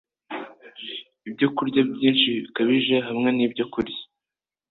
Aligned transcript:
Ibyokurya 1.27 1.81
byinshi 1.93 2.29
bikabije, 2.43 2.95
hamwe 3.07 3.29
n’ibyokurya 3.33 3.99